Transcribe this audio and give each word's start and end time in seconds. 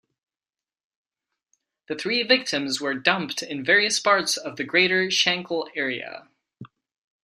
The 1.87 1.93
three 1.93 2.23
victims 2.23 2.81
were 2.81 2.95
dumped 2.95 3.43
in 3.43 3.63
various 3.63 3.99
parts 3.99 4.35
of 4.35 4.55
the 4.55 4.63
greater 4.63 5.09
Shankill 5.11 5.67
area. 5.75 6.27